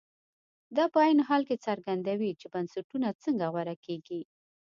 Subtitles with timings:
[0.75, 4.21] دا په عین حال کې څرګندوي چې بنسټونه څنګه غوره کېږي.